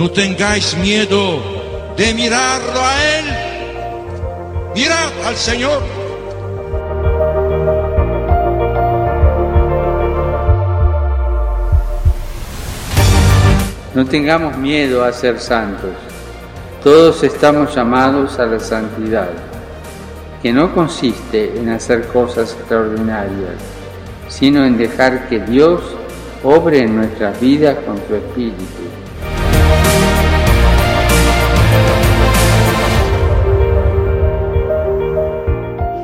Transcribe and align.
no 0.00 0.10
tengáis 0.10 0.74
miedo 0.78 1.42
de 1.94 2.14
mirarlo 2.14 2.80
a 2.80 3.18
Él. 3.18 3.24
Mirad 4.74 5.26
al 5.26 5.36
Señor. 5.36 5.82
No 13.94 14.06
tengamos 14.06 14.56
miedo 14.56 15.04
a 15.04 15.12
ser 15.12 15.38
santos. 15.38 15.90
Todos 16.82 17.22
estamos 17.22 17.74
llamados 17.74 18.38
a 18.38 18.46
la 18.46 18.58
santidad, 18.58 19.28
que 20.42 20.50
no 20.50 20.74
consiste 20.74 21.58
en 21.58 21.68
hacer 21.68 22.06
cosas 22.06 22.54
extraordinarias, 22.54 23.56
sino 24.28 24.64
en 24.64 24.78
dejar 24.78 25.28
que 25.28 25.40
Dios 25.40 25.82
obre 26.42 26.84
en 26.84 26.96
nuestras 26.96 27.38
vidas 27.38 27.76
con 27.84 27.98
su 28.08 28.14
Espíritu. 28.14 29.09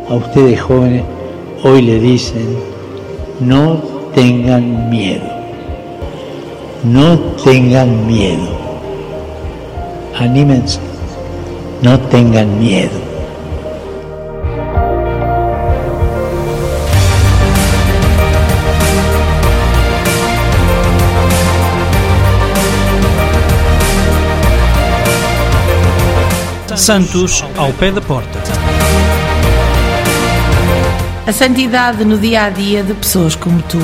A 0.08 0.14
ustedes 0.14 0.60
jóvenes 0.60 1.02
hoy 1.64 1.82
le 1.82 1.98
dicen, 1.98 2.56
no 3.40 3.82
tengan 4.14 4.88
miedo, 4.88 5.24
no 6.84 7.18
tengan 7.44 8.06
miedo, 8.06 8.48
anímense, 10.16 10.78
no 11.82 11.98
tengan 11.98 12.60
miedo. 12.60 13.06
Santos 26.76 27.44
ao 27.56 27.72
pé 27.72 27.90
da 27.90 28.00
porta. 28.00 28.65
A 31.26 31.32
santidade 31.32 32.04
no 32.04 32.16
dia 32.16 32.44
a 32.44 32.50
dia 32.50 32.84
de 32.84 32.94
pessoas 32.94 33.34
como 33.34 33.60
tu. 33.62 33.78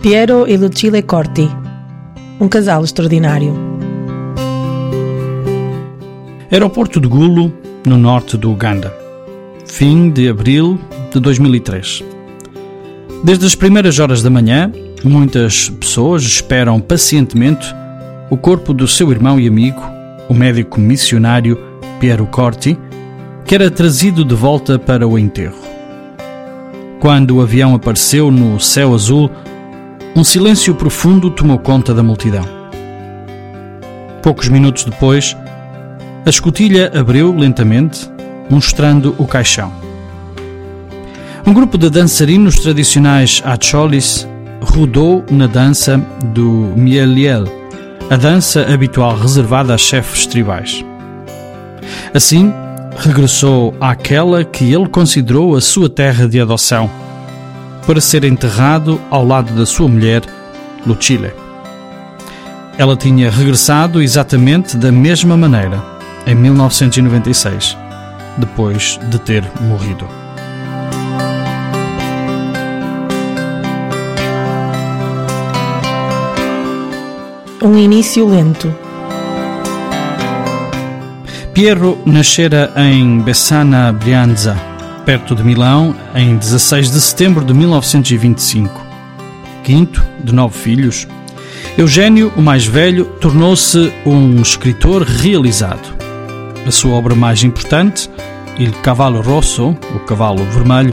Piero 0.00 0.46
e 0.46 0.56
Lucille 0.56 1.02
Corti, 1.02 1.50
um 2.38 2.48
casal 2.48 2.84
extraordinário. 2.84 3.52
Aeroporto 6.48 7.00
de 7.00 7.08
Gulo, 7.08 7.65
no 7.86 7.96
norte 7.96 8.36
do 8.36 8.50
Uganda. 8.50 8.92
Fim 9.64 10.10
de 10.10 10.28
abril 10.28 10.78
de 11.12 11.20
2003. 11.20 12.02
Desde 13.22 13.46
as 13.46 13.54
primeiras 13.54 14.00
horas 14.00 14.22
da 14.22 14.28
manhã, 14.28 14.72
muitas 15.04 15.70
pessoas 15.70 16.24
esperam 16.24 16.80
pacientemente 16.80 17.72
o 18.28 18.36
corpo 18.36 18.74
do 18.74 18.88
seu 18.88 19.10
irmão 19.12 19.38
e 19.38 19.46
amigo, 19.46 19.80
o 20.28 20.34
médico 20.34 20.80
missionário 20.80 21.58
Piero 22.00 22.26
Corti, 22.26 22.76
que 23.44 23.54
era 23.54 23.70
trazido 23.70 24.24
de 24.24 24.34
volta 24.34 24.78
para 24.78 25.06
o 25.06 25.16
enterro. 25.16 25.58
Quando 26.98 27.36
o 27.36 27.40
avião 27.40 27.74
apareceu 27.74 28.32
no 28.32 28.58
céu 28.58 28.94
azul, 28.94 29.30
um 30.16 30.24
silêncio 30.24 30.74
profundo 30.74 31.30
tomou 31.30 31.58
conta 31.58 31.94
da 31.94 32.02
multidão. 32.02 32.44
Poucos 34.22 34.48
minutos 34.48 34.82
depois, 34.84 35.36
a 36.26 36.28
escotilha 36.28 36.90
abriu 36.92 37.32
lentamente, 37.32 38.10
mostrando 38.50 39.14
o 39.16 39.24
caixão. 39.28 39.72
Um 41.46 41.54
grupo 41.54 41.78
de 41.78 41.88
dançarinos 41.88 42.56
tradicionais 42.56 43.40
acholis 43.44 44.26
rodou 44.60 45.24
na 45.30 45.46
dança 45.46 45.98
do 46.34 46.72
Mieliel, 46.76 47.44
a 48.10 48.16
dança 48.16 48.62
habitual 48.62 49.16
reservada 49.16 49.72
a 49.72 49.78
chefes 49.78 50.26
tribais. 50.26 50.84
Assim, 52.12 52.52
regressou 52.98 53.72
àquela 53.80 54.42
que 54.42 54.74
ele 54.74 54.88
considerou 54.88 55.54
a 55.54 55.60
sua 55.60 55.88
terra 55.88 56.26
de 56.28 56.40
adoção, 56.40 56.90
para 57.86 58.00
ser 58.00 58.24
enterrado 58.24 59.00
ao 59.12 59.24
lado 59.24 59.54
da 59.54 59.64
sua 59.64 59.86
mulher, 59.86 60.22
Lucille. 60.84 61.30
Ela 62.76 62.96
tinha 62.96 63.30
regressado 63.30 64.02
exatamente 64.02 64.76
da 64.76 64.90
mesma 64.90 65.36
maneira, 65.36 65.95
em 66.26 66.34
1996, 66.34 67.76
depois 68.36 68.98
de 69.08 69.18
ter 69.20 69.44
morrido. 69.60 70.06
Um 77.62 77.78
início 77.78 78.26
lento. 78.28 78.74
Piero 81.54 81.98
nascera 82.04 82.70
em 82.76 83.18
Bessana 83.20 83.90
Brianza, 83.92 84.56
perto 85.06 85.34
de 85.34 85.42
Milão, 85.42 85.96
em 86.14 86.36
16 86.36 86.90
de 86.90 87.00
setembro 87.00 87.44
de 87.44 87.54
1925. 87.54 88.84
Quinto 89.64 90.04
de 90.22 90.34
nove 90.34 90.58
filhos, 90.58 91.08
Eugênio, 91.78 92.32
o 92.36 92.42
mais 92.42 92.66
velho, 92.66 93.04
tornou-se 93.20 93.92
um 94.04 94.40
escritor 94.40 95.02
realizado. 95.02 95.95
A 96.66 96.70
sua 96.72 96.94
obra 96.94 97.14
mais 97.14 97.44
importante, 97.44 98.10
Il 98.58 98.72
Cavallo 98.82 99.20
Rosso, 99.20 99.76
o 99.94 100.00
Cavalo 100.00 100.44
Vermelho, 100.46 100.92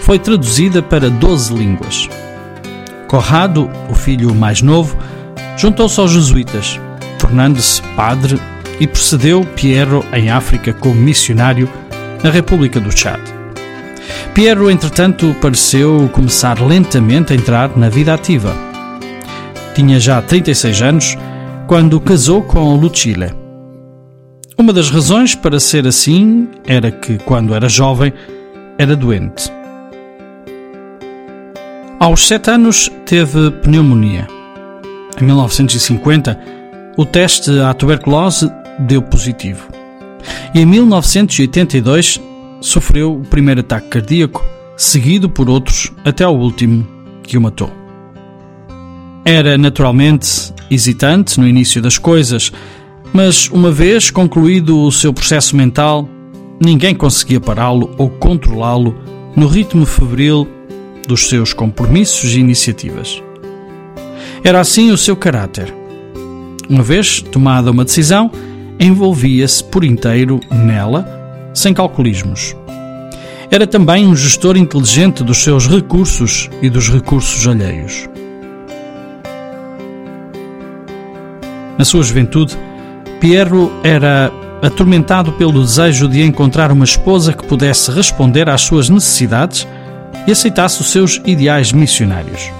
foi 0.00 0.18
traduzida 0.18 0.82
para 0.82 1.10
12 1.10 1.52
línguas. 1.52 2.08
Corrado, 3.08 3.70
o 3.90 3.94
filho 3.94 4.34
mais 4.34 4.62
novo, 4.62 4.96
juntou-se 5.56 6.00
aos 6.00 6.12
jesuítas, 6.12 6.80
tornando-se 7.18 7.82
padre 7.94 8.40
e 8.80 8.86
precedeu 8.86 9.44
Piero 9.54 10.02
em 10.14 10.30
África 10.30 10.72
como 10.72 10.94
missionário 10.94 11.68
na 12.24 12.30
República 12.30 12.80
do 12.80 12.90
Chad. 12.90 13.20
Piero, 14.32 14.70
entretanto, 14.70 15.36
pareceu 15.42 16.08
começar 16.10 16.58
lentamente 16.58 17.34
a 17.34 17.36
entrar 17.36 17.76
na 17.76 17.90
vida 17.90 18.14
ativa. 18.14 18.56
Tinha 19.74 20.00
já 20.00 20.22
36 20.22 20.80
anos 20.80 21.18
quando 21.66 22.00
casou 22.00 22.42
com 22.42 22.74
Lucille. 22.76 23.41
Uma 24.58 24.72
das 24.72 24.90
razões 24.90 25.34
para 25.34 25.58
ser 25.58 25.86
assim 25.86 26.46
era 26.66 26.90
que, 26.90 27.18
quando 27.18 27.54
era 27.54 27.68
jovem, 27.68 28.12
era 28.78 28.94
doente. 28.94 29.50
Aos 31.98 32.26
sete 32.26 32.50
anos 32.50 32.90
teve 33.06 33.50
pneumonia. 33.62 34.26
Em 35.20 35.24
1950, 35.24 36.38
o 36.96 37.06
teste 37.06 37.50
à 37.60 37.72
tuberculose 37.72 38.50
deu 38.80 39.00
positivo. 39.00 39.68
E 40.54 40.60
em 40.60 40.66
1982 40.66 42.20
sofreu 42.60 43.16
o 43.16 43.24
primeiro 43.24 43.60
ataque 43.60 43.88
cardíaco, 43.88 44.44
seguido 44.76 45.30
por 45.30 45.48
outros 45.48 45.90
até 46.04 46.24
ao 46.24 46.36
último 46.36 46.86
que 47.22 47.38
o 47.38 47.40
matou. 47.40 47.72
Era 49.24 49.56
naturalmente 49.56 50.52
hesitante 50.70 51.40
no 51.40 51.46
início 51.46 51.80
das 51.80 51.96
coisas, 51.96 52.52
mas 53.12 53.48
uma 53.48 53.70
vez 53.70 54.10
concluído 54.10 54.80
o 54.80 54.90
seu 54.90 55.12
processo 55.12 55.54
mental, 55.54 56.08
ninguém 56.64 56.94
conseguia 56.94 57.40
pará-lo 57.40 57.94
ou 57.98 58.08
controlá-lo 58.08 58.96
no 59.36 59.46
ritmo 59.46 59.84
febril 59.84 60.48
dos 61.06 61.28
seus 61.28 61.52
compromissos 61.52 62.34
e 62.34 62.40
iniciativas. 62.40 63.22
Era 64.42 64.60
assim 64.60 64.90
o 64.90 64.96
seu 64.96 65.14
caráter. 65.14 65.72
Uma 66.68 66.82
vez 66.82 67.20
tomada 67.20 67.70
uma 67.70 67.84
decisão, 67.84 68.30
envolvia-se 68.78 69.62
por 69.62 69.84
inteiro 69.84 70.40
nela, 70.50 71.06
sem 71.54 71.74
calculismos. 71.74 72.56
Era 73.50 73.66
também 73.66 74.06
um 74.06 74.16
gestor 74.16 74.56
inteligente 74.56 75.22
dos 75.22 75.42
seus 75.42 75.68
recursos 75.68 76.48
e 76.62 76.70
dos 76.70 76.88
recursos 76.88 77.46
alheios. 77.46 78.08
Na 81.76 81.84
sua 81.84 82.02
juventude, 82.02 82.56
Piero 83.22 83.70
era 83.84 84.32
atormentado 84.60 85.30
pelo 85.34 85.62
desejo 85.62 86.08
de 86.08 86.20
encontrar 86.22 86.72
uma 86.72 86.84
esposa 86.84 87.32
que 87.32 87.46
pudesse 87.46 87.88
responder 87.92 88.50
às 88.50 88.62
suas 88.62 88.88
necessidades 88.88 89.64
e 90.26 90.32
aceitasse 90.32 90.80
os 90.80 90.90
seus 90.90 91.22
ideais 91.24 91.70
missionários. 91.70 92.50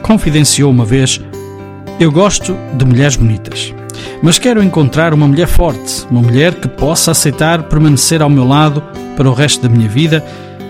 Confidenciou 0.00 0.70
uma 0.70 0.84
vez: 0.84 1.20
Eu 1.98 2.12
gosto 2.12 2.56
de 2.74 2.84
mulheres 2.84 3.16
bonitas, 3.16 3.74
mas 4.22 4.38
quero 4.38 4.62
encontrar 4.62 5.12
uma 5.12 5.26
mulher 5.26 5.48
forte, 5.48 6.06
uma 6.08 6.22
mulher 6.22 6.54
que 6.54 6.68
possa 6.68 7.10
aceitar 7.10 7.64
permanecer 7.64 8.22
ao 8.22 8.30
meu 8.30 8.46
lado 8.46 8.80
para 9.16 9.28
o 9.28 9.34
resto 9.34 9.60
da 9.60 9.68
minha 9.68 9.88
vida, 9.88 10.24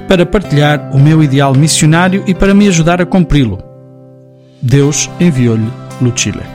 para 0.09 0.25
partilhar 0.25 0.91
o 0.95 0.99
meu 0.99 1.23
ideal 1.23 1.53
missionário 1.55 2.25
e 2.27 2.33
para 2.33 2.55
me 2.55 2.69
ajudar 2.69 3.03
a 3.03 3.07
cumpri-lo. 3.07 3.59
Deus 4.63 5.11
enviou-lhe 5.21 5.71
Lucile. 6.01 6.54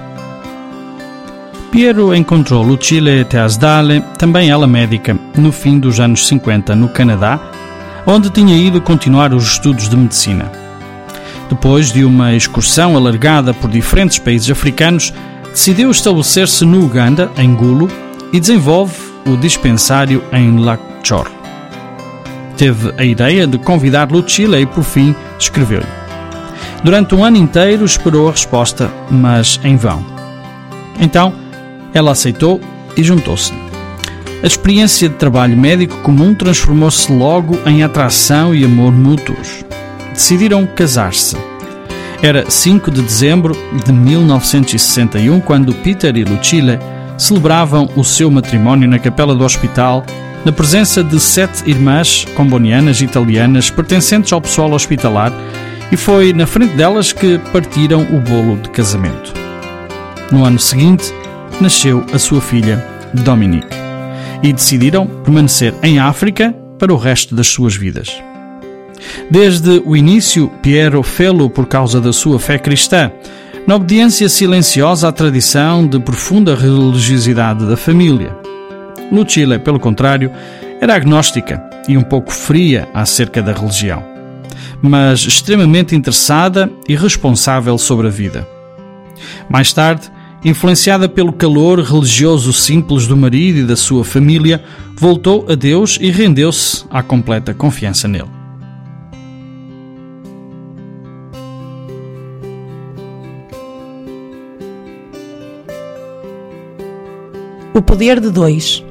Piero 1.71 2.15
encontrou 2.15 2.63
Lucile 2.63 3.23
Teasdale, 3.25 4.03
também 4.17 4.49
ela 4.49 4.65
médica, 4.65 5.15
no 5.37 5.51
fim 5.51 5.79
dos 5.79 5.99
anos 5.99 6.27
50 6.27 6.75
no 6.75 6.89
Canadá, 6.89 7.39
onde 8.07 8.31
tinha 8.31 8.57
ido 8.57 8.81
continuar 8.81 9.33
os 9.33 9.43
estudos 9.43 9.87
de 9.87 9.95
medicina. 9.95 10.51
Depois 11.47 11.91
de 11.91 12.03
uma 12.03 12.33
excursão 12.33 12.97
alargada 12.97 13.53
por 13.53 13.69
diferentes 13.69 14.17
países 14.17 14.49
africanos, 14.49 15.13
decidiu 15.51 15.91
estabelecer-se 15.91 16.65
no 16.65 16.83
Uganda, 16.83 17.31
em 17.37 17.53
Gulo, 17.53 17.87
e 18.33 18.39
desenvolve 18.39 18.95
o 19.27 19.37
dispensário 19.37 20.23
em 20.31 20.57
Lakchor. 20.57 21.29
Teve 22.57 22.93
a 22.97 23.03
ideia 23.03 23.45
de 23.45 23.59
convidar 23.59 24.11
Lucile 24.11 24.59
e, 24.59 24.65
por 24.65 24.83
fim, 24.83 25.15
escreveu-lhe. 25.37 25.85
Durante 26.83 27.13
um 27.13 27.23
ano 27.23 27.37
inteiro 27.37 27.85
esperou 27.85 28.27
a 28.27 28.31
resposta, 28.31 28.91
mas 29.09 29.59
em 29.63 29.75
vão. 29.75 30.03
Então, 30.99 31.33
ela 31.93 32.11
aceitou 32.11 32.59
e 32.95 33.03
juntou-se-lhe. 33.03 33.59
A 34.41 34.47
experiência 34.47 35.09
de 35.09 35.15
trabalho 35.15 35.57
médico 35.57 35.97
comum 35.97 36.33
transformou-se 36.33 37.11
logo 37.11 37.59
em 37.65 37.83
atração 37.83 38.55
e 38.55 38.63
amor 38.63 38.91
mútuos. 38.91 39.65
Decidiram 40.13 40.65
casar-se. 40.65 41.35
Era 42.21 42.49
5 42.49 42.89
de 42.89 43.01
dezembro 43.01 43.55
de 43.85 43.91
1961 43.91 45.41
quando 45.41 45.73
Peter 45.75 46.15
e 46.15 46.23
Lucille 46.23 46.79
celebravam 47.17 47.89
o 47.97 48.03
seu 48.03 48.31
matrimónio 48.31 48.87
na 48.87 48.97
capela 48.97 49.35
do 49.35 49.43
hospital, 49.43 50.05
na 50.45 50.53
presença 50.53 51.03
de 51.03 51.19
sete 51.19 51.69
irmãs 51.69 52.25
combonianas 52.35 53.01
italianas 53.01 53.69
pertencentes 53.69 54.31
ao 54.31 54.39
pessoal 54.39 54.71
hospitalar, 54.71 55.33
e 55.91 55.97
foi 55.97 56.31
na 56.31 56.47
frente 56.47 56.75
delas 56.75 57.11
que 57.11 57.37
partiram 57.51 58.03
o 58.03 58.21
bolo 58.21 58.55
de 58.57 58.69
casamento. 58.69 59.33
No 60.31 60.45
ano 60.45 60.59
seguinte, 60.59 61.13
nasceu 61.61 62.05
a 62.13 62.19
sua 62.19 62.41
filha, 62.41 62.85
Dominique, 63.13 63.75
e 64.41 64.53
decidiram 64.53 65.05
permanecer 65.05 65.73
em 65.83 65.99
África 65.99 66.53
para 66.77 66.93
o 66.93 66.97
resto 66.97 67.35
das 67.35 67.47
suas 67.47 67.75
vidas. 67.75 68.21
Desde 69.29 69.81
o 69.85 69.95
início, 69.95 70.49
Piero 70.61 71.03
fê-lo 71.03 71.49
por 71.49 71.65
causa 71.65 71.99
da 72.01 72.13
sua 72.13 72.39
fé 72.39 72.57
cristã, 72.57 73.11
na 73.67 73.75
obediência 73.75 74.27
silenciosa 74.27 75.07
à 75.09 75.11
tradição 75.11 75.85
de 75.85 75.99
profunda 75.99 76.55
religiosidade 76.55 77.65
da 77.65 77.77
família. 77.77 78.35
Lucille, 79.11 79.59
pelo 79.59 79.79
contrário, 79.79 80.31
era 80.81 80.95
agnóstica 80.95 81.61
e 81.87 81.97
um 81.97 82.01
pouco 82.01 82.31
fria 82.31 82.87
acerca 82.93 83.41
da 83.41 83.51
religião, 83.51 84.03
mas 84.81 85.21
extremamente 85.21 85.95
interessada 85.95 86.69
e 86.87 86.95
responsável 86.95 87.77
sobre 87.77 88.07
a 88.07 88.09
vida. 88.09 88.47
Mais 89.49 89.73
tarde, 89.73 90.09
influenciada 90.43 91.09
pelo 91.09 91.33
calor 91.33 91.79
religioso 91.79 92.53
simples 92.53 93.07
do 93.07 93.17
marido 93.17 93.59
e 93.59 93.63
da 93.65 93.75
sua 93.75 94.03
família, 94.03 94.63
voltou 94.95 95.45
a 95.49 95.55
Deus 95.55 95.97
e 95.99 96.09
rendeu-se 96.09 96.85
à 96.89 97.03
completa 97.03 97.53
confiança 97.53 98.07
nele. 98.07 98.29
O 107.73 107.81
poder 107.81 108.19
de 108.19 108.29
dois. 108.29 108.83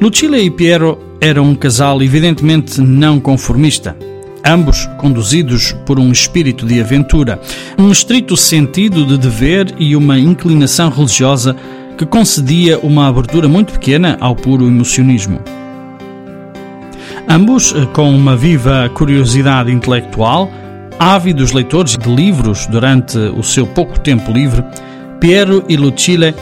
Lucilla 0.00 0.38
e 0.38 0.50
Piero 0.50 0.98
eram 1.20 1.44
um 1.44 1.54
casal 1.54 2.02
evidentemente 2.02 2.80
não 2.80 3.20
conformista 3.20 3.96
ambos 4.44 4.86
conduzidos 4.98 5.72
por 5.86 5.98
um 5.98 6.10
espírito 6.10 6.66
de 6.66 6.80
aventura, 6.80 7.40
um 7.78 7.90
estrito 7.90 8.36
sentido 8.36 9.06
de 9.06 9.18
dever 9.18 9.74
e 9.78 9.94
uma 9.94 10.18
inclinação 10.18 10.90
religiosa 10.90 11.56
que 11.96 12.06
concedia 12.06 12.78
uma 12.78 13.08
abertura 13.08 13.48
muito 13.48 13.72
pequena 13.72 14.16
ao 14.20 14.34
puro 14.34 14.66
emocionismo. 14.66 15.40
Ambos 17.28 17.74
eh, 17.74 17.86
com 17.92 18.10
uma 18.14 18.36
viva 18.36 18.90
curiosidade 18.94 19.70
intelectual, 19.70 20.50
ávidos 20.98 21.52
leitores 21.52 21.96
de 21.96 22.08
livros 22.08 22.66
durante 22.66 23.18
o 23.18 23.42
seu 23.42 23.66
pouco 23.66 23.98
tempo 24.00 24.32
livre, 24.32 24.64
Piero 25.20 25.64
e 25.68 25.76
Lucille 25.76 26.34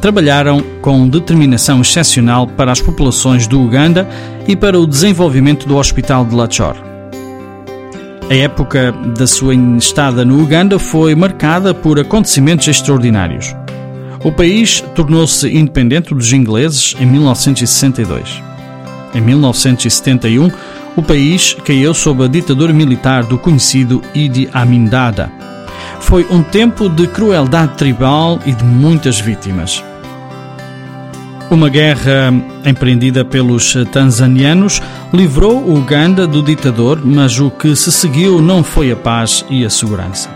trabalharam 0.00 0.60
com 0.82 1.08
determinação 1.08 1.80
excepcional 1.80 2.46
para 2.46 2.72
as 2.72 2.80
populações 2.80 3.46
do 3.46 3.60
Uganda 3.60 4.06
e 4.46 4.54
para 4.54 4.78
o 4.78 4.86
desenvolvimento 4.86 5.66
do 5.66 5.76
Hospital 5.76 6.24
de 6.24 6.34
Lachor. 6.34 6.93
A 8.30 8.34
época 8.34 8.90
da 9.16 9.26
sua 9.26 9.54
estada 9.54 10.24
no 10.24 10.42
Uganda 10.42 10.78
foi 10.78 11.14
marcada 11.14 11.74
por 11.74 12.00
acontecimentos 12.00 12.66
extraordinários. 12.66 13.54
O 14.24 14.32
país 14.32 14.80
tornou-se 14.94 15.46
independente 15.46 16.14
dos 16.14 16.32
ingleses 16.32 16.96
em 16.98 17.04
1962. 17.04 18.42
Em 19.14 19.20
1971, 19.20 20.50
o 20.96 21.02
país 21.02 21.54
caiu 21.64 21.92
sob 21.92 22.24
a 22.24 22.28
ditadura 22.28 22.72
militar 22.72 23.24
do 23.24 23.36
conhecido 23.36 24.00
Idi 24.14 24.48
Amin 24.54 24.86
Dada. 24.86 25.30
Foi 26.00 26.26
um 26.30 26.42
tempo 26.42 26.88
de 26.88 27.06
crueldade 27.06 27.76
tribal 27.76 28.40
e 28.46 28.52
de 28.52 28.64
muitas 28.64 29.20
vítimas. 29.20 29.84
Uma 31.50 31.68
guerra 31.68 32.32
empreendida 32.64 33.24
pelos 33.24 33.76
tanzanianos 33.92 34.80
livrou 35.12 35.58
o 35.58 35.76
Uganda 35.76 36.26
do 36.26 36.42
ditador, 36.42 37.00
mas 37.04 37.38
o 37.38 37.50
que 37.50 37.76
se 37.76 37.92
seguiu 37.92 38.40
não 38.40 38.64
foi 38.64 38.90
a 38.90 38.96
paz 38.96 39.44
e 39.50 39.64
a 39.64 39.70
segurança. 39.70 40.28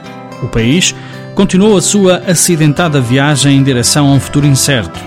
O 0.42 0.48
país 0.48 0.94
continuou 1.34 1.76
a 1.76 1.82
sua 1.82 2.18
acidentada 2.26 3.00
viagem 3.00 3.56
em 3.56 3.62
direção 3.62 4.08
a 4.08 4.12
um 4.12 4.20
futuro 4.20 4.46
incerto. 4.46 5.00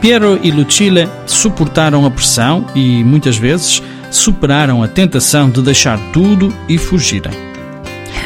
Piero 0.00 0.38
e 0.42 0.50
Lucille 0.50 1.08
suportaram 1.26 2.06
a 2.06 2.10
pressão 2.10 2.64
e, 2.74 3.02
muitas 3.02 3.36
vezes, 3.36 3.82
superaram 4.10 4.82
a 4.82 4.88
tentação 4.88 5.50
de 5.50 5.60
deixar 5.60 5.98
tudo 6.12 6.52
e 6.68 6.78
fugirem. 6.78 7.32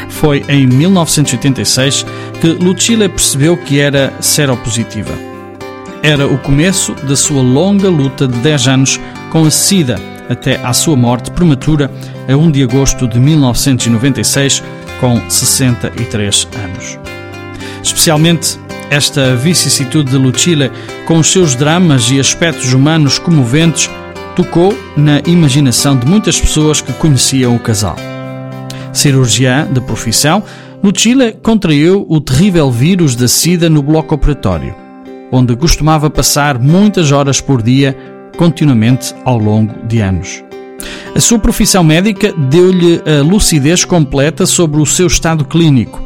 Foi 0.09 0.45
em 0.47 0.67
1986 0.67 2.05
que 2.39 2.47
Lucille 2.47 3.09
percebeu 3.09 3.57
que 3.57 3.79
era 3.79 4.13
seropositiva 4.21 5.30
era 6.03 6.27
o 6.27 6.37
começo 6.37 6.93
da 7.03 7.15
sua 7.15 7.41
longa 7.41 7.89
luta 7.89 8.27
de 8.27 8.37
10 8.39 8.67
anos 8.67 8.99
com 9.29 9.45
a 9.45 9.51
SIDA, 9.51 9.99
até 10.29 10.55
à 10.65 10.73
sua 10.73 10.95
morte 10.95 11.29
prematura 11.31 11.91
a 12.27 12.35
1 12.35 12.51
de 12.51 12.63
agosto 12.63 13.07
de 13.07 13.19
1996, 13.19 14.63
com 14.99 15.21
63 15.29 16.47
anos. 16.63 16.99
Especialmente 17.83 18.59
esta 18.89 19.35
vicissitude 19.35 20.11
de 20.11 20.17
Lucille, 20.17 20.71
com 21.05 21.19
os 21.19 21.31
seus 21.31 21.55
dramas 21.55 22.09
e 22.09 22.19
aspectos 22.19 22.73
humanos 22.73 23.19
comoventes, 23.19 23.89
tocou 24.35 24.77
na 24.97 25.21
imaginação 25.27 25.95
de 25.95 26.05
muitas 26.05 26.39
pessoas 26.39 26.81
que 26.81 26.93
conheciam 26.93 27.55
o 27.55 27.59
casal. 27.59 27.95
Cirurgiã 28.91 29.67
de 29.71 29.79
profissão, 29.79 30.43
Lucille 30.83 31.33
contraiu 31.43 32.05
o 32.09 32.19
terrível 32.19 32.71
vírus 32.71 33.15
da 33.15 33.27
SIDA 33.27 33.69
no 33.69 33.83
bloco 33.83 34.15
operatório 34.15 34.80
onde 35.31 35.55
costumava 35.55 36.09
passar 36.09 36.59
muitas 36.59 37.11
horas 37.11 37.39
por 37.39 37.61
dia, 37.61 37.97
continuamente 38.37 39.15
ao 39.23 39.37
longo 39.37 39.73
de 39.87 39.99
anos. 39.99 40.43
A 41.15 41.19
sua 41.19 41.39
profissão 41.39 41.83
médica 41.83 42.33
deu-lhe 42.33 43.01
a 43.05 43.21
lucidez 43.21 43.85
completa 43.85 44.45
sobre 44.45 44.81
o 44.81 44.85
seu 44.85 45.07
estado 45.07 45.45
clínico, 45.45 46.01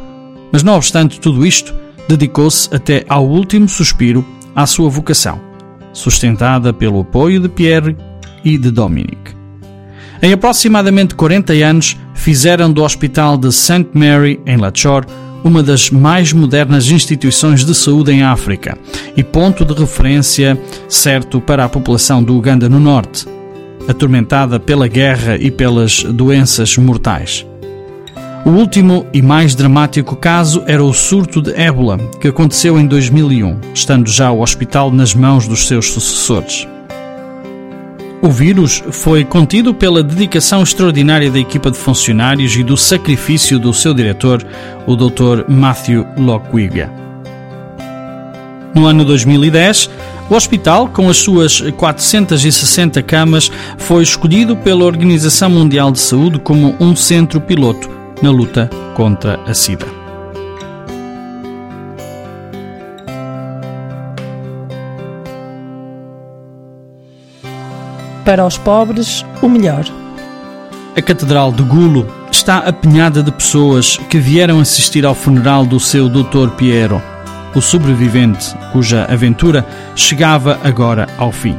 mas 0.52 0.62
não 0.62 0.74
obstante 0.74 1.20
tudo 1.20 1.46
isto, 1.46 1.74
dedicou-se 2.08 2.74
até 2.74 3.04
ao 3.08 3.26
último 3.26 3.68
suspiro 3.68 4.24
à 4.54 4.66
sua 4.66 4.88
vocação, 4.88 5.40
sustentada 5.92 6.72
pelo 6.72 7.00
apoio 7.00 7.40
de 7.40 7.48
Pierre 7.48 7.96
e 8.44 8.56
de 8.56 8.70
Dominique. 8.70 9.34
Em 10.22 10.32
aproximadamente 10.32 11.14
40 11.14 11.52
anos, 11.52 11.96
fizeram 12.14 12.72
do 12.72 12.82
Hospital 12.82 13.36
de 13.36 13.52
St. 13.52 13.86
Mary, 13.92 14.40
em 14.46 14.56
Lachor, 14.56 15.04
uma 15.46 15.62
das 15.62 15.90
mais 15.90 16.32
modernas 16.32 16.90
instituições 16.90 17.64
de 17.64 17.72
saúde 17.74 18.10
em 18.10 18.22
África 18.22 18.76
e 19.16 19.22
ponto 19.22 19.64
de 19.64 19.72
referência 19.72 20.60
certo 20.88 21.40
para 21.40 21.64
a 21.64 21.68
população 21.68 22.22
do 22.22 22.36
Uganda 22.36 22.68
no 22.68 22.80
Norte, 22.80 23.26
atormentada 23.88 24.58
pela 24.58 24.88
guerra 24.88 25.36
e 25.36 25.50
pelas 25.50 26.02
doenças 26.02 26.76
mortais. 26.76 27.46
O 28.44 28.50
último 28.50 29.06
e 29.12 29.22
mais 29.22 29.54
dramático 29.54 30.16
caso 30.16 30.62
era 30.66 30.82
o 30.82 30.92
surto 30.92 31.40
de 31.40 31.52
ébola, 31.52 31.98
que 32.20 32.28
aconteceu 32.28 32.78
em 32.78 32.86
2001, 32.86 33.58
estando 33.72 34.10
já 34.10 34.30
o 34.30 34.40
hospital 34.40 34.90
nas 34.90 35.14
mãos 35.14 35.46
dos 35.46 35.66
seus 35.66 35.92
sucessores. 35.92 36.66
O 38.22 38.30
vírus 38.30 38.82
foi 38.90 39.24
contido 39.24 39.74
pela 39.74 40.02
dedicação 40.02 40.62
extraordinária 40.62 41.30
da 41.30 41.38
equipa 41.38 41.70
de 41.70 41.76
funcionários 41.76 42.56
e 42.56 42.62
do 42.62 42.76
sacrifício 42.76 43.58
do 43.58 43.72
seu 43.74 43.92
diretor, 43.92 44.44
o 44.86 44.96
Dr. 44.96 45.44
Matthew 45.48 46.06
Lockwiga. 46.16 46.90
No 48.74 48.86
ano 48.86 49.04
2010, 49.04 49.90
o 50.28 50.34
hospital, 50.34 50.88
com 50.88 51.08
as 51.08 51.18
suas 51.18 51.60
460 51.60 53.02
camas, 53.02 53.50
foi 53.78 54.02
escolhido 54.02 54.56
pela 54.56 54.84
Organização 54.84 55.48
Mundial 55.48 55.92
de 55.92 56.00
Saúde 56.00 56.38
como 56.38 56.74
um 56.80 56.96
centro 56.96 57.40
piloto 57.40 57.88
na 58.22 58.30
luta 58.30 58.68
contra 58.94 59.40
a 59.46 59.54
SIDA. 59.54 60.05
Para 68.26 68.44
os 68.44 68.58
pobres 68.58 69.24
o 69.40 69.48
melhor. 69.48 69.84
A 70.96 71.00
Catedral 71.00 71.52
de 71.52 71.62
Gulo 71.62 72.06
está 72.30 72.58
apinhada 72.58 73.22
de 73.22 73.30
pessoas 73.30 73.96
que 74.10 74.18
vieram 74.18 74.58
assistir 74.58 75.06
ao 75.06 75.14
funeral 75.14 75.64
do 75.64 75.78
seu 75.78 76.08
Dr. 76.08 76.50
Piero, 76.56 77.00
o 77.54 77.60
sobrevivente 77.62 78.52
cuja 78.72 79.06
aventura 79.08 79.64
chegava 79.94 80.58
agora 80.64 81.06
ao 81.16 81.30
fim. 81.30 81.56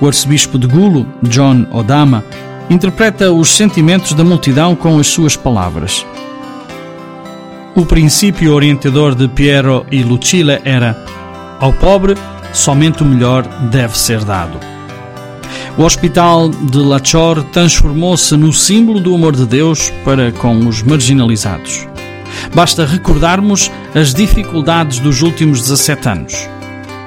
O 0.00 0.06
arcebispo 0.06 0.58
de 0.58 0.66
Gulo, 0.66 1.06
John 1.22 1.64
Odama, 1.70 2.24
interpreta 2.68 3.30
os 3.30 3.48
sentimentos 3.50 4.12
da 4.12 4.24
multidão 4.24 4.74
com 4.74 4.98
as 4.98 5.06
suas 5.06 5.36
palavras. 5.36 6.04
O 7.76 7.86
princípio 7.86 8.52
orientador 8.52 9.14
de 9.14 9.28
Piero 9.28 9.86
e 9.90 10.02
Lucilla 10.02 10.60
era: 10.64 10.96
ao 11.60 11.72
pobre, 11.72 12.14
somente 12.52 13.02
o 13.02 13.06
melhor 13.06 13.44
deve 13.70 13.96
ser 13.96 14.24
dado. 14.24 14.69
O 15.78 15.82
Hospital 15.82 16.48
de 16.48 16.78
Lachor 16.78 17.42
transformou-se 17.44 18.36
no 18.36 18.52
símbolo 18.52 19.00
do 19.00 19.14
amor 19.14 19.34
de 19.34 19.46
Deus 19.46 19.90
para 20.04 20.32
com 20.32 20.66
os 20.66 20.82
marginalizados. 20.82 21.86
Basta 22.54 22.84
recordarmos 22.84 23.70
as 23.94 24.12
dificuldades 24.12 24.98
dos 24.98 25.22
últimos 25.22 25.60
17 25.60 26.08
anos, 26.08 26.48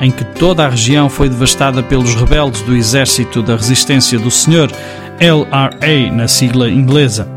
em 0.02 0.10
que 0.10 0.24
toda 0.24 0.66
a 0.66 0.70
região 0.70 1.10
foi 1.10 1.30
devastada 1.30 1.84
pelos 1.84 2.16
rebeldes 2.16 2.62
do 2.62 2.76
Exército 2.76 3.42
da 3.42 3.56
Resistência 3.56 4.18
do 4.18 4.32
Senhor, 4.32 4.72
LRA 5.20 6.12
na 6.12 6.28
sigla 6.28 6.70
inglesa. 6.70 7.28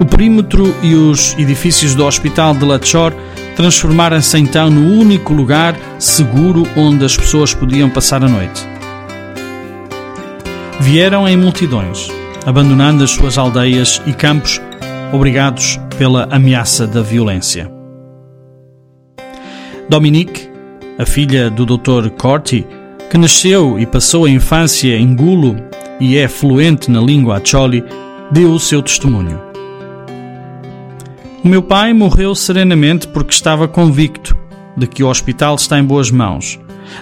O 0.00 0.04
perímetro 0.04 0.74
e 0.82 0.94
os 0.94 1.34
edifícios 1.38 1.94
do 1.94 2.04
Hospital 2.04 2.54
de 2.54 2.64
Lachor 2.64 3.12
transformaram-se 3.56 4.38
então 4.38 4.68
no 4.70 5.00
único 5.00 5.32
lugar 5.32 5.76
seguro 5.98 6.64
onde 6.76 7.04
as 7.04 7.16
pessoas 7.16 7.54
podiam 7.54 7.88
passar 7.88 8.22
a 8.22 8.28
noite. 8.28 8.77
Vieram 10.80 11.28
em 11.28 11.36
multidões, 11.36 12.08
abandonando 12.46 13.02
as 13.02 13.10
suas 13.10 13.36
aldeias 13.36 14.00
e 14.06 14.12
campos, 14.12 14.60
obrigados 15.12 15.78
pela 15.98 16.28
ameaça 16.30 16.86
da 16.86 17.02
violência. 17.02 17.70
Dominique, 19.88 20.48
a 20.98 21.04
filha 21.04 21.50
do 21.50 21.66
Dr. 21.66 22.10
Corti, 22.16 22.64
que 23.10 23.18
nasceu 23.18 23.78
e 23.78 23.86
passou 23.86 24.26
a 24.26 24.30
infância 24.30 24.96
em 24.96 25.16
Gulo 25.16 25.56
e 25.98 26.16
é 26.16 26.28
fluente 26.28 26.90
na 26.90 27.00
língua 27.00 27.38
Acholi, 27.38 27.82
deu 28.30 28.52
o 28.52 28.60
seu 28.60 28.80
testemunho. 28.80 29.40
O 31.42 31.48
meu 31.48 31.62
pai 31.62 31.92
morreu 31.92 32.34
serenamente 32.34 33.08
porque 33.08 33.32
estava 33.32 33.66
convicto 33.66 34.36
de 34.76 34.86
que 34.86 35.02
o 35.02 35.08
hospital 35.08 35.56
está 35.56 35.78
em 35.78 35.84
boas 35.84 36.10
mãos, 36.10 36.58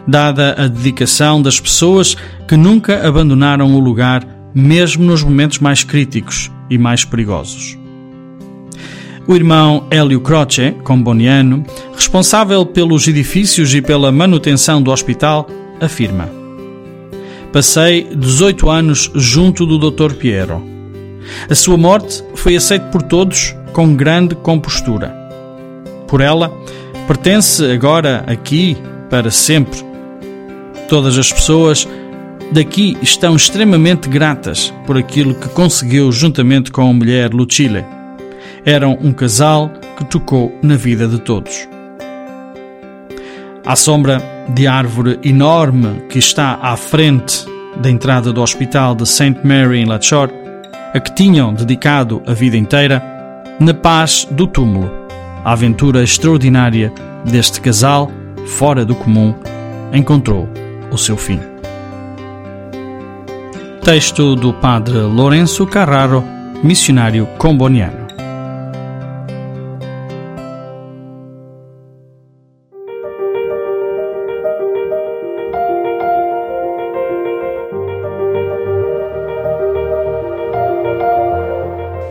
dada 0.06 0.54
a 0.58 0.66
dedicação 0.68 1.40
das 1.40 1.60
pessoas 1.60 2.16
que 2.46 2.56
nunca 2.56 3.06
abandonaram 3.06 3.74
o 3.74 3.80
lugar, 3.80 4.26
mesmo 4.54 5.04
nos 5.04 5.22
momentos 5.22 5.58
mais 5.58 5.84
críticos 5.84 6.50
e 6.70 6.78
mais 6.78 7.04
perigosos. 7.04 7.78
O 9.28 9.34
irmão 9.34 9.86
Hélio 9.90 10.20
Croce, 10.20 10.72
comboniano, 10.84 11.64
responsável 11.92 12.64
pelos 12.64 13.08
edifícios 13.08 13.74
e 13.74 13.82
pela 13.82 14.12
manutenção 14.12 14.80
do 14.80 14.92
hospital, 14.92 15.48
afirma: 15.80 16.28
Passei 17.52 18.04
18 18.14 18.70
anos 18.70 19.10
junto 19.14 19.66
do 19.66 19.90
Dr. 19.90 20.14
Piero. 20.14 20.62
A 21.50 21.54
sua 21.54 21.76
morte 21.76 22.22
foi 22.34 22.54
aceita 22.54 22.86
por 22.86 23.02
todos 23.02 23.56
com 23.72 23.96
grande 23.96 24.36
compostura. 24.36 25.12
Por 26.06 26.20
ela, 26.20 26.52
pertence 27.08 27.64
agora 27.64 28.22
aqui 28.28 28.76
para 29.08 29.30
sempre. 29.30 29.84
Todas 30.88 31.18
as 31.18 31.32
pessoas 31.32 31.88
daqui 32.52 32.96
estão 33.02 33.34
extremamente 33.34 34.08
gratas 34.08 34.72
por 34.86 34.96
aquilo 34.96 35.34
que 35.34 35.48
conseguiu 35.48 36.12
juntamente 36.12 36.70
com 36.70 36.88
a 36.88 36.92
mulher 36.92 37.32
Lucille. 37.32 37.84
Eram 38.64 38.98
um 39.00 39.12
casal 39.12 39.70
que 39.96 40.04
tocou 40.04 40.56
na 40.62 40.76
vida 40.76 41.06
de 41.08 41.20
todos. 41.20 41.68
À 43.64 43.75
sombra 43.75 44.22
de 44.48 44.66
árvore 44.66 45.18
enorme 45.25 46.02
que 46.08 46.18
está 46.18 46.58
à 46.62 46.76
frente 46.76 47.44
da 47.80 47.90
entrada 47.90 48.32
do 48.32 48.40
hospital 48.40 48.94
de 48.94 49.06
St. 49.06 49.36
Mary 49.44 49.78
em 49.78 49.84
Lachor, 49.84 50.30
a 50.94 51.00
que 51.00 51.14
tinham 51.14 51.52
dedicado 51.52 52.22
a 52.26 52.32
vida 52.32 52.56
inteira, 52.56 53.02
na 53.60 53.75
paz 53.75 54.26
do 54.30 54.46
túmulo. 54.46 54.90
A 55.44 55.52
aventura 55.52 56.02
extraordinária 56.02 56.92
deste 57.25 57.60
casal, 57.60 58.10
fora 58.46 58.84
do 58.84 58.94
comum, 58.94 59.34
encontrou 59.92 60.48
o 60.90 60.96
seu 60.96 61.16
fim. 61.16 61.40
Texto 63.84 64.34
do 64.34 64.52
padre 64.52 64.98
Lourenço 64.98 65.66
Carraro, 65.66 66.24
missionário 66.62 67.26
comboniano. 67.38 68.06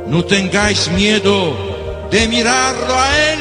No 0.07 0.23
tengáis 0.23 0.87
miedo 0.87 1.53
de 2.09 2.25
mirarlo 2.29 2.93
a 2.93 3.17
Él. 3.17 3.39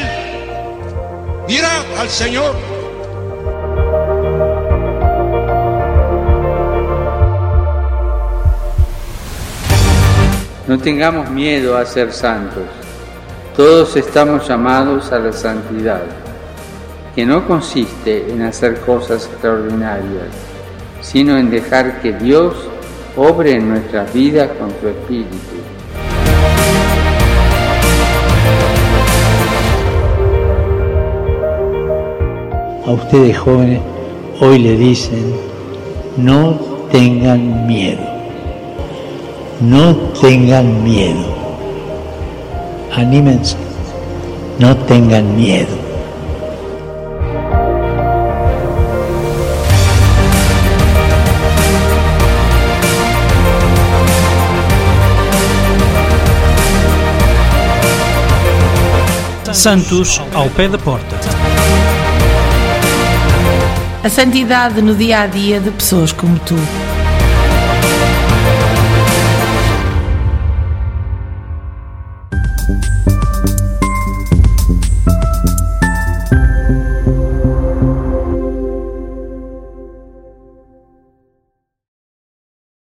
Mirad 1.46 2.00
al 2.00 2.08
Señor. 2.08 2.73
No 10.66 10.78
tengamos 10.78 11.30
miedo 11.30 11.76
a 11.76 11.84
ser 11.84 12.12
santos. 12.12 12.64
Todos 13.56 13.96
estamos 13.96 14.48
llamados 14.48 15.12
a 15.12 15.18
la 15.18 15.32
santidad, 15.32 16.02
que 17.14 17.24
no 17.24 17.46
consiste 17.46 18.30
en 18.30 18.42
hacer 18.42 18.80
cosas 18.80 19.26
extraordinarias, 19.26 20.28
sino 21.00 21.36
en 21.36 21.50
dejar 21.50 22.00
que 22.00 22.12
Dios 22.12 22.54
obre 23.16 23.52
en 23.52 23.68
nuestras 23.68 24.12
vidas 24.12 24.50
con 24.58 24.70
su 24.80 24.88
Espíritu. 24.88 25.64
a 32.86 32.90
ustedes 32.90 33.38
jóvenes 33.38 33.80
hoy 34.40 34.58
le 34.58 34.76
dicen, 34.76 35.34
no 36.18 36.58
tengan 36.92 37.66
miedo, 37.66 38.02
no 39.60 39.94
tengan 40.20 40.82
miedo, 40.82 41.24
anímense, 42.92 43.56
no 44.58 44.76
tengan 44.76 45.36
miedo. 45.36 45.84
Santos 59.52 60.20
ao 60.34 60.50
pé 60.50 60.68
da 60.68 60.76
porta. 60.76 61.16
A 64.02 64.08
santidade 64.10 64.82
no 64.82 64.94
dia 64.94 65.20
a 65.22 65.26
dia 65.26 65.58
de 65.58 65.70
pessoas 65.70 66.12
como 66.12 66.38
tu. 66.40 66.56